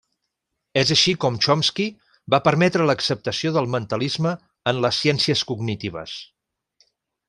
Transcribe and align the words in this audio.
És 0.83 0.93
així 0.95 1.13
com 1.25 1.37
Chomsky 1.47 1.85
va 2.35 2.41
permetre 2.49 2.89
l'acceptació 2.93 3.53
del 3.59 3.71
mentalisme 3.77 4.35
en 4.73 4.83
les 4.87 5.05
ciències 5.05 5.49
cognitives. 5.53 6.21